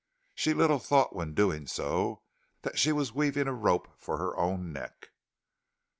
She 0.33 0.55
little 0.55 0.79
thought 0.79 1.13
when 1.15 1.35
doing 1.35 1.67
so 1.67 2.23
that 2.63 2.79
she 2.79 2.91
was 2.91 3.13
weaving 3.13 3.47
a 3.47 3.53
rope 3.53 3.87
for 3.99 4.17
her 4.17 4.35
own 4.35 4.73
neck. 4.73 5.11